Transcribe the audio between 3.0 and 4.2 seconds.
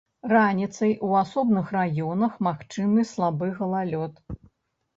слабы галалёд.